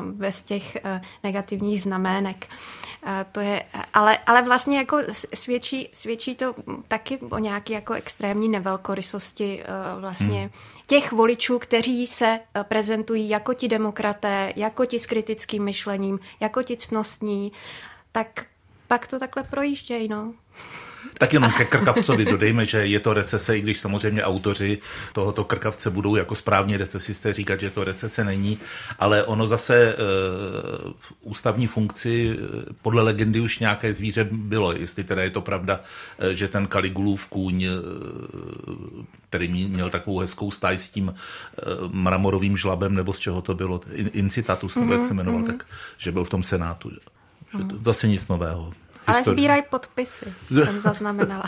[0.00, 2.48] um, bez těch uh, negativních znamének.
[3.06, 4.98] Uh, to je, ale, ale vlastně jako
[5.34, 6.54] svědčí, svědčí to
[6.88, 10.50] taky o nějaké jako extrémní nevelkorysosti uh, vlastně hmm.
[10.86, 16.62] těch voličů, kteří se uh, prezentují jako ti demokraté, jako ti s kritickým myšlením, jako
[16.62, 17.52] ti cnostní,
[18.12, 18.44] tak
[18.90, 20.34] pak to takhle projíždějí, no.
[21.18, 24.78] Tak jenom ke Krkavcovi dodejme, že je to recese, i když samozřejmě autoři
[25.12, 28.58] tohoto Krkavce budou jako správně recesisté říkat, že to recese není,
[28.98, 29.96] ale ono zase
[30.98, 32.36] v ústavní funkci
[32.82, 35.80] podle legendy už nějaké zvíře bylo, jestli teda je to pravda,
[36.32, 37.66] že ten Kaligulův kůň,
[39.28, 41.14] který měl takovou hezkou stáj s tím
[41.88, 45.58] mramorovým žlabem, nebo z čeho to bylo, incitatus, nebo jak se jmenoval, mm-hmm.
[45.58, 45.66] tak
[45.98, 46.90] že byl v tom senátu.
[47.58, 48.72] Že to zase nic nového.
[49.06, 51.44] Ale sbíraj podpisy, jsem zaznamenala.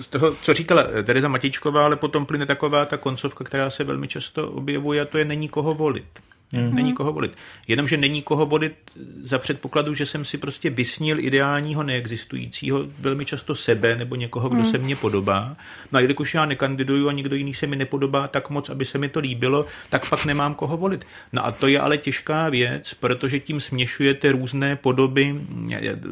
[0.00, 4.08] Z toho, co říkala Tereza Matičková, ale potom plyne taková ta koncovka, která se velmi
[4.08, 6.20] často objevuje, a to je není koho volit.
[6.52, 6.74] Mm.
[6.74, 7.32] Není koho volit.
[7.68, 8.74] Jenomže není koho volit
[9.22, 14.58] za předpokladu, že jsem si prostě vysnil ideálního neexistujícího, velmi často sebe nebo někoho, kdo
[14.58, 14.64] mm.
[14.64, 15.56] se mně podobá.
[15.92, 18.98] No a jelikož já nekandiduju a nikdo jiný se mi nepodobá tak moc, aby se
[18.98, 21.04] mi to líbilo, tak pak nemám koho volit.
[21.32, 25.40] No a to je ale těžká věc, protože tím směšujete různé podoby.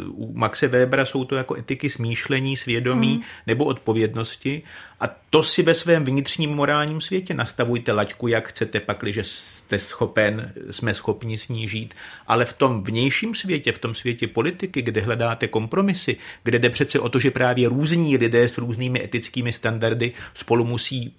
[0.09, 3.23] U Maxe Webera jsou to jako etiky smýšlení, svědomí mm.
[3.47, 4.63] nebo odpovědnosti.
[5.01, 10.53] A to si ve svém vnitřním morálním světě nastavujte laťku, jak chcete, pakliže jste schopen,
[10.71, 11.95] jsme schopni snížit.
[12.27, 17.01] Ale v tom vnějším světě, v tom světě politiky, kde hledáte kompromisy, kde jde přece
[17.01, 21.15] o to, že právě různí lidé s různými etickými standardy spolu musí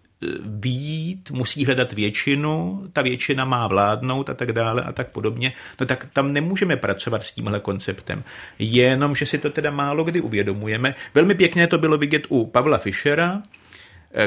[0.46, 5.86] výjít, musí hledat většinu, ta většina má vládnout a tak dále a tak podobně, no
[5.86, 8.24] tak tam nemůžeme pracovat s tímhle konceptem.
[8.60, 10.96] Jenom, že si to teda málo kdy uvědomujeme.
[11.14, 13.42] Velmi pěkně to bylo vidět u Pavla Fischera,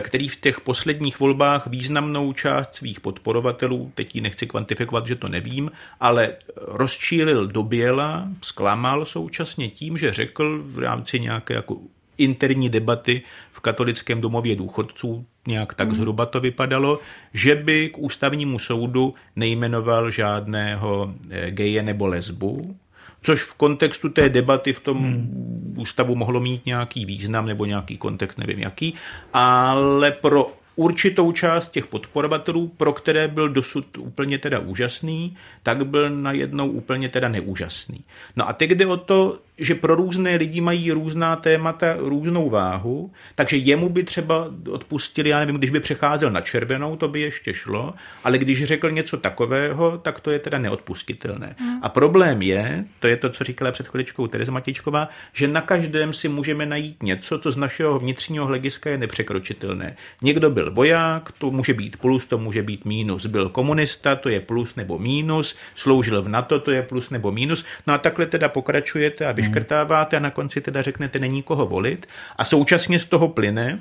[0.01, 5.29] který v těch posledních volbách významnou část svých podporovatelů, teď ji nechci kvantifikovat, že to
[5.29, 11.77] nevím, ale rozčílil do běla, zklamal současně tím, že řekl v rámci nějaké jako
[12.19, 13.23] interní debaty
[13.53, 15.97] v katolickém domově důchodců, nějak tak mhm.
[15.97, 16.99] zhruba to vypadalo,
[17.35, 22.77] že by k ústavnímu soudu nejmenoval žádného eh, geje nebo lesbu,
[23.23, 25.75] což v kontextu té debaty v tom hmm.
[25.79, 28.95] ústavu mohlo mít nějaký význam nebo nějaký kontext, nevím jaký,
[29.33, 36.11] ale pro určitou část těch podporovatelů, pro které byl dosud úplně teda úžasný, tak byl
[36.11, 38.05] najednou úplně teda neúžasný.
[38.37, 43.13] No a teď jde o to, že pro různé lidi mají různá témata různou váhu,
[43.35, 47.55] takže jemu by třeba odpustili, já nevím, když by přecházel na červenou, to by ještě
[47.55, 47.95] šlo,
[48.25, 51.55] ale když řekl něco takového, tak to je teda neodpustitelné.
[51.59, 51.79] Hmm.
[51.83, 56.13] A problém je, to je to, co říkala před chviličkou Tereza Matičková, že na každém
[56.13, 59.97] si můžeme najít něco, co z našeho vnitřního hlediska je nepřekročitelné.
[60.23, 63.27] Někdo byl voják, to může být plus, to může být mínus.
[63.27, 65.57] Byl komunista, to je plus nebo mínus.
[65.75, 67.65] Sloužil v NATO, to je plus nebo mínus.
[67.87, 72.07] No a takhle teda pokračujete a vyškrtáváte a na konci teda řeknete, není koho volit.
[72.37, 73.81] A současně z toho plyne,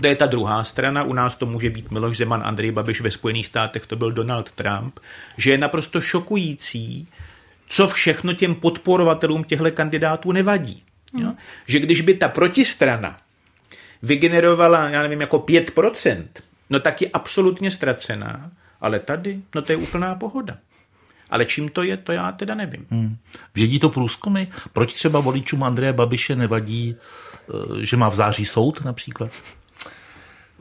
[0.00, 3.10] to je ta druhá strana, u nás to může být Miloš Zeman, Andrej Babiš, ve
[3.10, 5.00] Spojených státech to byl Donald Trump,
[5.36, 7.08] že je naprosto šokující,
[7.66, 10.82] co všechno těm podporovatelům těchto kandidátů nevadí.
[11.18, 11.34] Jo?
[11.66, 13.18] Že když by ta protistrana
[14.02, 16.26] vygenerovala, já nevím, jako 5%,
[16.70, 20.58] no tak je absolutně ztracená, ale tady, no to je úplná pohoda.
[21.34, 22.86] Ale čím to je, to já teda nevím.
[22.90, 23.16] Hmm.
[23.54, 24.46] Vědí to průzkumy?
[24.72, 29.30] Proč třeba voličům Andreje Babiše nevadí, eh, že má v září soud například?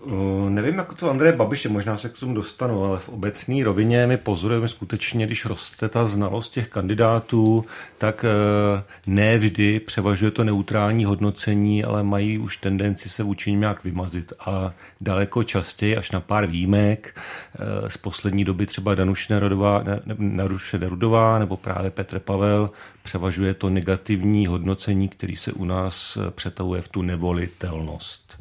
[0.05, 4.07] Uh, nevím, jak to Andreje Babiše, možná se k tomu dostanu, ale v obecné rovině
[4.07, 7.65] my pozorujeme skutečně, když roste ta znalost těch kandidátů,
[7.97, 13.59] tak uh, ne vždy převažuje to neutrální hodnocení, ale mají už tendenci se vůči ním
[13.59, 17.15] nějak vymazit a daleko častěji, až na pár výjimek,
[17.59, 22.71] uh, z poslední doby třeba Danuše Nerudová, ne, Naruše Nerudová nebo právě Petr Pavel,
[23.03, 28.32] převažuje to negativní hodnocení, který se u nás přetavuje v tu nevolitelnost.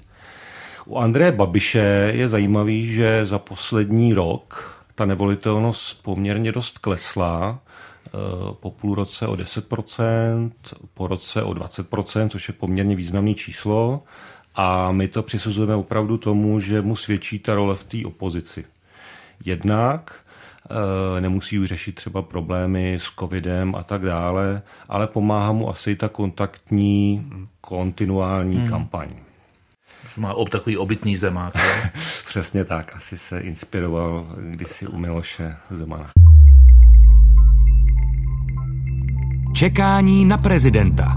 [0.86, 7.58] U Andreje Babiše je zajímavý, že za poslední rok ta nevolitelnost poměrně dost klesla,
[8.06, 8.10] eh,
[8.52, 10.52] po půl roce o 10%,
[10.94, 14.02] po roce o 20%, což je poměrně významné číslo.
[14.54, 18.64] A my to přisuzujeme opravdu tomu, že mu svědčí ta role v té opozici.
[19.44, 20.14] Jednak
[20.70, 25.96] eh, nemusí už řešit třeba problémy s covidem a tak dále, ale pomáhá mu asi
[25.96, 27.26] ta kontaktní,
[27.60, 28.68] kontinuální hmm.
[28.68, 29.08] kampaň
[30.16, 31.54] má ob takový obytný zemák.
[32.28, 36.10] Přesně tak, asi se inspiroval kdysi u Miloše Zemana.
[39.54, 41.16] Čekání na prezidenta.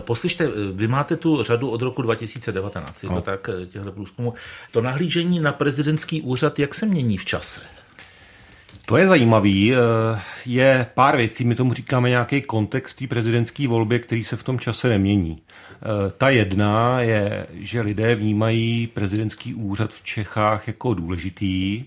[0.00, 3.20] Poslyšte, vy máte tu řadu od roku 2019, no.
[3.20, 4.34] tak těchto průzkumů.
[4.70, 7.60] To nahlížení na prezidentský úřad, jak se mění v čase?
[8.86, 9.74] To je zajímavý.
[9.74, 9.78] Eh,
[10.46, 14.58] je pár věcí, my tomu říkáme nějaký kontext té prezidentské volby, který se v tom
[14.58, 15.42] čase nemění.
[15.42, 21.84] Eh, ta jedna je, že lidé vnímají prezidentský úřad v Čechách jako důležitý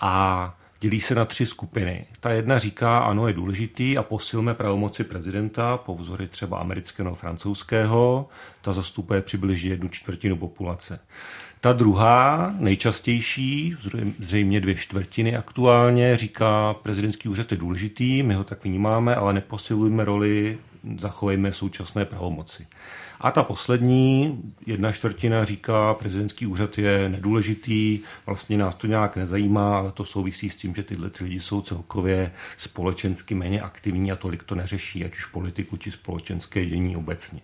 [0.00, 2.06] a dělí se na tři skupiny.
[2.20, 7.16] Ta jedna říká, ano, je důležitý a posilme pravomoci prezidenta po vzory třeba amerického nebo
[7.16, 8.28] francouzského.
[8.62, 11.00] Ta zastupuje přibližně jednu čtvrtinu populace.
[11.64, 13.76] Ta druhá, nejčastější,
[14.18, 20.04] zřejmě dvě čtvrtiny aktuálně, říká, prezidentský úřad je důležitý, my ho tak vnímáme, ale neposilujeme
[20.04, 20.58] roli,
[20.98, 22.66] zachovejme současné pravomoci.
[23.20, 29.78] A ta poslední, jedna čtvrtina říká, prezidentský úřad je nedůležitý, vlastně nás to nějak nezajímá,
[29.78, 34.16] ale to souvisí s tím, že tyhle ty lidi jsou celkově společensky méně aktivní a
[34.16, 37.40] tolik to neřeší, ať už politiku či společenské dění obecně.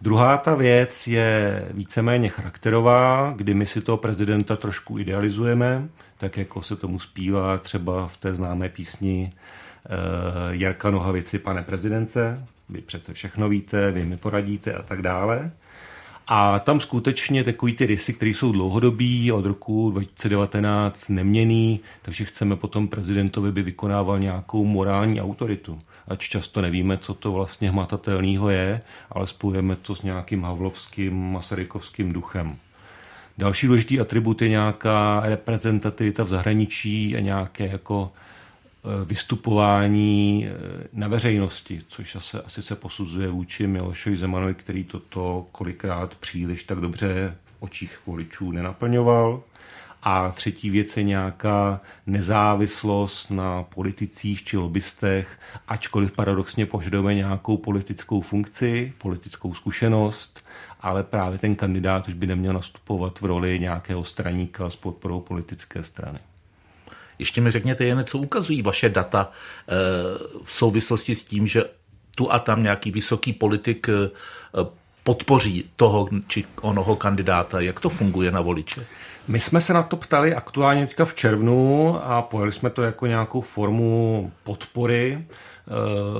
[0.00, 5.88] Druhá ta věc je víceméně charakterová, kdy my si toho prezidenta trošku idealizujeme,
[6.18, 9.90] tak jako se tomu zpívá třeba v té známé písni uh,
[10.50, 15.50] Jarka Nohavici, pane prezidence, vy přece všechno víte, vy mi poradíte a tak dále.
[16.28, 22.56] A tam skutečně takový ty rysy, které jsou dlouhodobí, od roku 2019 neměný, takže chceme
[22.56, 28.80] potom prezidentovi, by vykonával nějakou morální autoritu ač často nevíme, co to vlastně hmatatelného je,
[29.10, 32.56] ale spojujeme to s nějakým havlovským, masarykovským duchem.
[33.38, 40.52] Další důležitý atribut je nějaká reprezentativita v zahraničí a nějaké jako e, vystupování e,
[40.92, 46.80] na veřejnosti, což asi, asi se posuzuje vůči Milošovi Zemanovi, který toto kolikrát příliš tak
[46.80, 49.42] dobře v očích voličů nenaplňoval.
[50.08, 55.38] A třetí věc je nějaká nezávislost na politicích či lobbystech,
[55.68, 60.44] ačkoliv paradoxně požadujeme nějakou politickou funkci, politickou zkušenost,
[60.80, 65.82] ale právě ten kandidát už by neměl nastupovat v roli nějakého straníka s podporou politické
[65.82, 66.18] strany.
[67.18, 69.72] Ještě mi řekněte jen, co ukazují vaše data eh,
[70.44, 71.64] v souvislosti s tím, že
[72.16, 74.10] tu a tam nějaký vysoký politik eh,
[75.06, 77.60] podpoří toho či onoho kandidáta.
[77.60, 78.86] Jak to funguje na voliče?
[79.28, 83.06] My jsme se na to ptali aktuálně teďka v červnu a pojeli jsme to jako
[83.06, 85.18] nějakou formu podpory.
[85.18, 85.72] Eh,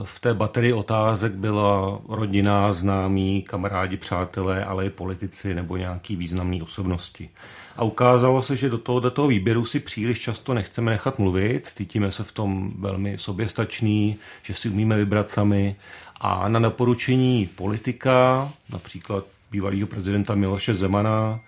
[0.02, 6.62] v té baterii otázek byla rodina, známí, kamarádi, přátelé, ale i politici nebo nějaký významné
[6.62, 7.30] osobnosti.
[7.76, 11.66] A ukázalo se, že do toho, do toho výběru si příliš často nechceme nechat mluvit,
[11.66, 15.76] cítíme se v tom velmi soběstačný, že si umíme vybrat sami.
[16.20, 21.40] A na doporučení politika, například bývalého prezidenta Miloše Zemana,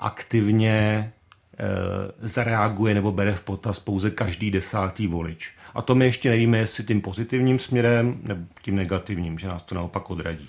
[0.00, 1.12] aktivně e,
[2.20, 5.52] zareaguje nebo bere v potaz pouze každý desátý volič.
[5.74, 9.74] A to my ještě nevíme, jestli tím pozitivním směrem nebo tím negativním, že nás to
[9.74, 10.48] naopak odradí.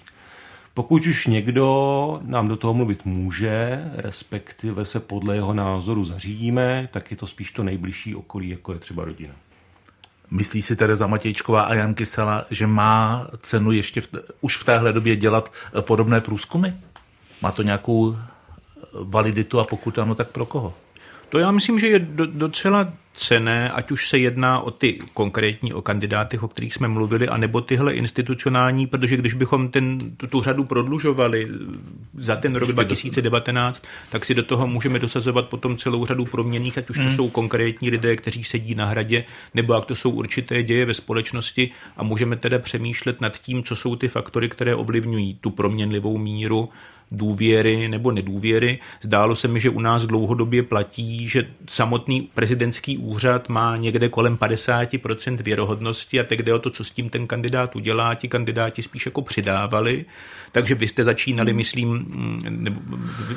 [0.73, 7.11] Pokud už někdo nám do toho mluvit může, respektive se podle jeho názoru zařídíme, tak
[7.11, 9.33] je to spíš to nejbližší okolí, jako je třeba rodina.
[10.31, 14.07] Myslí si Tereza Matějčková a Jan Kysela, že má cenu ještě v,
[14.41, 16.67] už v téhle době dělat eh, podobné průzkumy?
[17.41, 18.19] Má to nějakou eh,
[18.93, 20.73] validitu a pokud ano, tak pro koho?
[21.29, 25.73] To já myslím, že je do, docela cené, ať už se jedná o ty konkrétní,
[25.73, 30.41] o kandidátech, o kterých jsme mluvili, anebo tyhle institucionální, protože když bychom ten, tu, tu
[30.41, 31.47] řadu prodlužovali
[32.13, 36.89] za ten rok 2019, tak si do toho můžeme dosazovat potom celou řadu proměných, ať
[36.89, 37.15] už to hmm.
[37.15, 39.23] jsou konkrétní lidé, kteří sedí na hradě,
[39.53, 43.75] nebo jak to jsou určité děje ve společnosti a můžeme teda přemýšlet nad tím, co
[43.75, 46.69] jsou ty faktory, které ovlivňují tu proměnlivou míru
[47.11, 48.79] důvěry nebo nedůvěry.
[49.01, 54.37] Zdálo se mi, že u nás dlouhodobě platí, že samotný prezidentský úřad má někde kolem
[54.37, 58.15] 50% věrohodnosti a teď jde o to, co s tím ten kandidát udělá.
[58.15, 60.05] Ti kandidáti spíš jako přidávali.
[60.51, 61.57] Takže vy jste začínali, hmm.
[61.57, 62.05] myslím,
[62.49, 62.81] nebo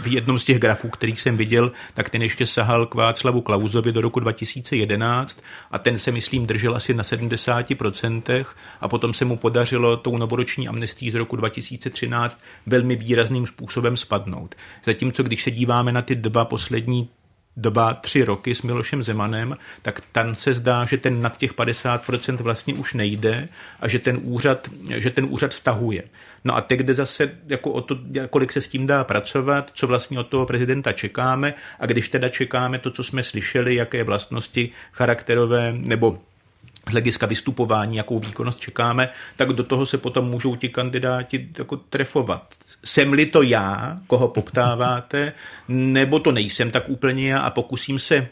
[0.02, 3.92] v jednom z těch grafů, kterých jsem viděl, tak ten ještě sahal k Václavu Klauzovi
[3.92, 8.44] do roku 2011 a ten se, myslím, držel asi na 70%
[8.80, 13.59] a potom se mu podařilo tou novoroční amnestí z roku 2013 velmi výrazným způsobem
[13.94, 14.54] spadnout.
[14.84, 17.08] Zatímco když se díváme na ty dva poslední
[17.56, 22.36] doba tři roky s Milošem Zemanem, tak tam se zdá, že ten nad těch 50%
[22.36, 23.48] vlastně už nejde
[23.80, 26.02] a že ten úřad, že ten úřad stahuje.
[26.44, 27.98] No a teď jde zase jako o to,
[28.30, 32.28] kolik se s tím dá pracovat, co vlastně od toho prezidenta čekáme a když teda
[32.28, 36.18] čekáme to, co jsme slyšeli, jaké vlastnosti charakterové nebo
[36.90, 41.76] z hlediska vystupování, jakou výkonnost čekáme, tak do toho se potom můžou ti kandidáti jako
[41.76, 42.54] trefovat.
[42.84, 45.32] Jsem-li to já, koho poptáváte,
[45.68, 48.28] nebo to nejsem tak úplně já a pokusím se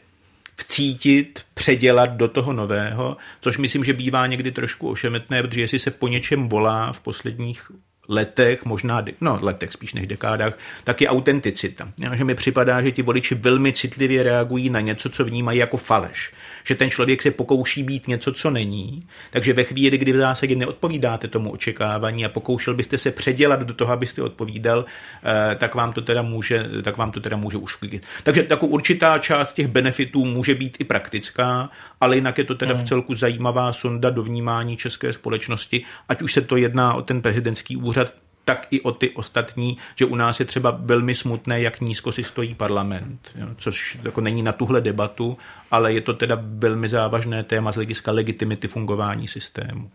[0.56, 5.90] vcítit, předělat do toho nového, což myslím, že bývá někdy trošku ošemetné, protože jestli se
[5.90, 7.70] po něčem volá v posledních
[8.08, 11.88] letech, možná, no letech spíš než dekádách, tak je autenticita.
[12.14, 16.32] Že mi připadá, že ti voliči velmi citlivě reagují na něco, co vnímají jako faleš
[16.68, 19.06] že ten člověk se pokouší být něco, co není.
[19.30, 23.74] Takže ve chvíli, kdy v zásadě neodpovídáte tomu očekávání a pokoušel byste se předělat do
[23.74, 24.84] toho, abyste odpovídal,
[25.24, 28.06] eh, tak vám to teda může, tak vám to teda může uškodit.
[28.22, 32.74] Takže takovou určitá část těch benefitů může být i praktická, ale jinak je to teda
[32.74, 32.86] v hmm.
[32.86, 37.76] celku zajímavá sonda do vnímání české společnosti, ať už se to jedná o ten prezidentský
[37.76, 38.12] úřad,
[38.48, 42.24] tak i o ty ostatní, že u nás je třeba velmi smutné, jak nízko si
[42.24, 45.38] stojí parlament, což jako není na tuhle debatu,
[45.70, 49.90] ale je to teda velmi závažné téma z hlediska legitimity fungování systému.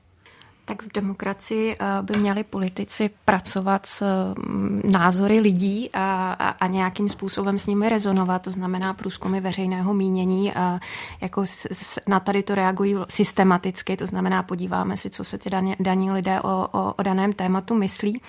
[0.65, 4.03] Tak v demokracii eh, by měli politici pracovat s
[4.37, 9.93] mm, názory lidí a, a, a nějakým způsobem s nimi rezonovat, to znamená průzkumy veřejného
[9.93, 10.79] mínění, a
[11.21, 15.49] jako s, s, na tady to reagují systematicky, to znamená podíváme si, co se ty
[15.49, 18.21] daní, daní lidé o, o, o daném tématu myslí.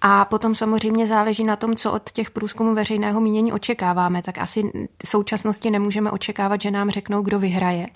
[0.00, 4.22] A potom samozřejmě záleží na tom, co od těch průzkumů veřejného mínění očekáváme.
[4.22, 4.62] Tak asi
[5.04, 7.86] v současnosti nemůžeme očekávat, že nám řeknou, kdo vyhraje.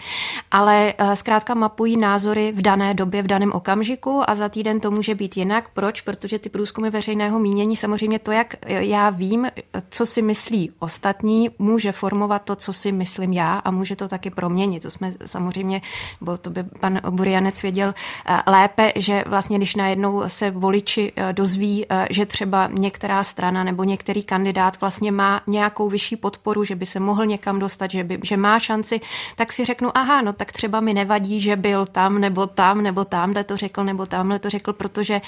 [0.51, 4.90] Ale eh, zkrátka mapují názory v dané době, v daném okamžiku a za týden to
[4.90, 5.68] může být jinak.
[5.74, 6.01] Proč?
[6.01, 9.46] Protože ty průzkumy veřejného mínění, samozřejmě to, jak já vím,
[9.90, 14.30] co si myslí ostatní, může formovat to, co si myslím já a může to taky
[14.30, 14.82] proměnit.
[14.82, 15.82] To jsme samozřejmě,
[16.20, 17.94] bo to by pan Burianec věděl
[18.26, 23.64] eh, lépe, že vlastně když najednou se voliči eh, dozví, eh, že třeba některá strana
[23.64, 28.05] nebo některý kandidát vlastně má nějakou vyšší podporu, že by se mohl někam dostat, že,
[28.05, 29.01] by, že má šanci,
[29.36, 33.05] tak si řeknu, aha, no tak třeba mi nevadí, že byl tam nebo tam nebo
[33.05, 35.20] tam, to řekl nebo tamhle to řekl, protože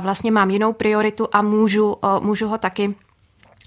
[0.00, 2.94] vlastně mám jinou prioritu a můžu, můžu ho taky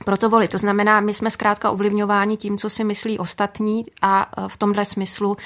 [0.05, 0.51] proto volit.
[0.51, 5.37] To znamená, my jsme zkrátka ovlivňováni tím, co si myslí ostatní a v tomhle smyslu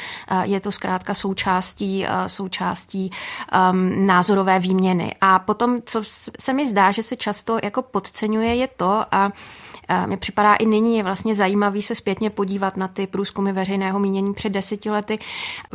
[0.43, 3.11] je to zkrátka součástí, součástí
[3.71, 5.15] um, názorové výměny.
[5.21, 6.01] A potom, co
[6.39, 9.31] se mi zdá, že se často jako podceňuje, je to, a
[10.05, 14.33] mně připadá i nyní je vlastně zajímavý se zpětně podívat na ty průzkumy veřejného mínění
[14.33, 15.19] před deseti lety,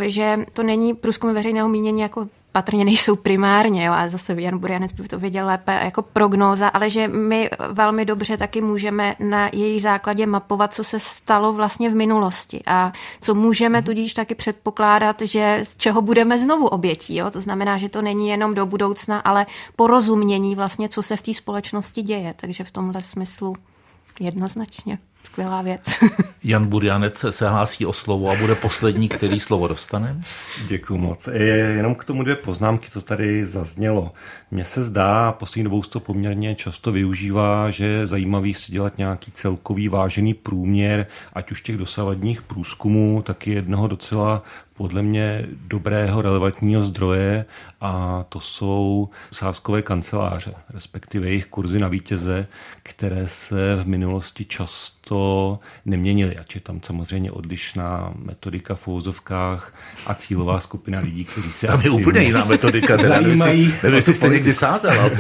[0.07, 4.93] že to není průzkumy veřejného mínění jako patrně nejsou primárně, jo, a zase Jan Burianec
[4.93, 9.83] by to věděl lépe jako prognóza, ale že my velmi dobře taky můžeme na jejich
[9.83, 13.85] základě mapovat, co se stalo vlastně v minulosti a co můžeme mhm.
[13.85, 17.17] tudíž taky předpokládat, že z čeho budeme znovu obětí.
[17.17, 17.31] Jo?
[17.31, 19.47] To znamená, že to není jenom do budoucna, ale
[19.77, 22.35] porozumění vlastně, co se v té společnosti děje.
[22.37, 23.57] Takže v tomhle smyslu
[24.21, 25.99] jednoznačně skvělá věc.
[26.45, 30.23] Jan Burjanec se hlásí o slovo a bude poslední, který slovo dostane.
[30.66, 31.29] Děkuji moc.
[31.33, 34.12] Jenom k tomu dvě poznámky, co tady zaznělo.
[34.51, 38.73] Mně se zdá, a poslední dobou se to poměrně často využívá, že je zajímavý si
[38.73, 44.43] dělat nějaký celkový vážený průměr, ať už těch dosavadních průzkumů, tak i jednoho docela
[44.83, 47.45] podle mě dobrého relevantního zdroje
[47.80, 52.47] a to jsou sázkové kanceláře, respektive jejich kurzy na vítěze,
[52.83, 59.74] které se v minulosti často neměnily, ač je tam samozřejmě odlišná metodika v úzovkách
[60.07, 62.97] a cílová skupina lidí, kteří se Tam je úplně jiná metodika.
[62.97, 63.74] Zajímají.
[63.83, 65.11] Nevím, jestli jste někdy sázel.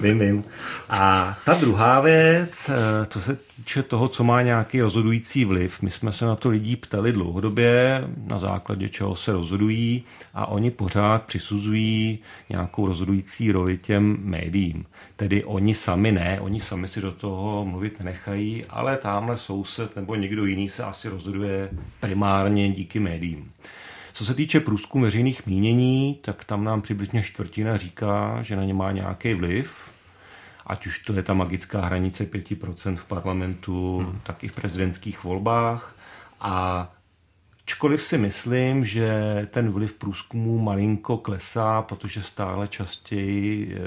[0.00, 0.44] vím, vím.
[0.88, 5.90] A ta druhá věc, eh, co se týče toho, co má nějaký rozhodující vliv, my
[5.90, 11.22] jsme se na to lidí ptali dlouhodobě, na základě čeho se rozhodují a oni pořád
[11.22, 12.18] přisuzují
[12.48, 14.84] nějakou rozhodující roli těm médiím.
[15.16, 20.14] Tedy oni sami ne, oni sami si do toho mluvit nechají, ale tamhle soused nebo
[20.14, 21.70] někdo jiný se asi rozhoduje
[22.00, 23.52] primárně díky médiím.
[24.12, 28.74] Co se týče průzkumu veřejných mínění, tak tam nám přibližně čtvrtina říká, že na ně
[28.74, 29.90] má nějaký vliv,
[30.66, 34.20] ať už to je ta magická hranice 5% v parlamentu, hmm.
[34.22, 35.94] tak i v prezidentských volbách.
[36.40, 36.88] A
[37.68, 39.12] Čkoliv si myslím, že
[39.50, 43.80] ten vliv průzkumu malinko klesá, protože stále častěji eh,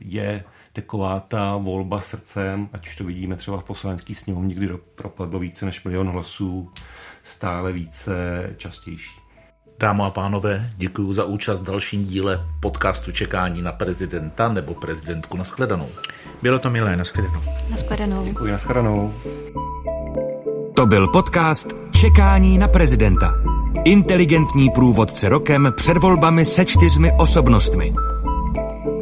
[0.00, 5.38] je taková ta volba srdcem, ať už to vidíme třeba v poslanecký sněmovně, kdy propadlo
[5.38, 6.72] více než milion hlasů,
[7.22, 8.14] stále více
[8.56, 9.16] častější.
[9.78, 15.36] Dámo a pánové, děkuji za účast v dalším díle podcastu Čekání na prezidenta nebo prezidentku.
[15.36, 15.88] Naschledanou.
[16.42, 17.42] Bylo to milé, naschledanou.
[17.70, 18.24] Naschledanou.
[18.24, 19.14] Děkuji, naschledanou.
[20.76, 23.34] To byl podcast Čekání na prezidenta.
[23.84, 27.94] Inteligentní průvodce rokem před volbami se čtyřmi osobnostmi.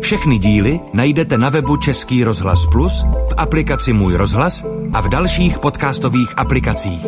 [0.01, 5.59] Všechny díly najdete na webu Český rozhlas Plus, v aplikaci Můj rozhlas a v dalších
[5.59, 7.07] podcastových aplikacích.